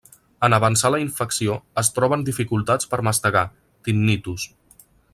En 0.45 0.53
avançar 0.57 0.89
la 0.93 1.01
infecció 1.03 1.59
es 1.83 1.93
troben 1.97 2.25
dificultats 2.31 2.91
per 2.95 3.01
mastegar, 3.11 3.47
tinnitus. 3.89 4.53